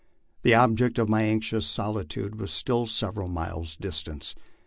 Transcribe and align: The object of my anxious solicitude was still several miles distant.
The 0.41 0.55
object 0.55 0.97
of 0.97 1.09
my 1.09 1.21
anxious 1.21 1.67
solicitude 1.67 2.39
was 2.39 2.49
still 2.49 2.87
several 2.87 3.27
miles 3.27 3.75
distant. 3.75 4.33